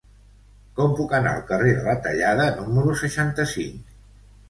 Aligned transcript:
Com 0.79 0.95
puc 0.99 1.13
anar 1.17 1.35
al 1.35 1.45
carrer 1.53 1.75
de 1.77 1.85
la 1.89 1.97
Tallada 2.09 2.51
número 2.73 2.99
seixanta-cinc? 3.07 3.97